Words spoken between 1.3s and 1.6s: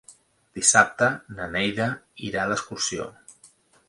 na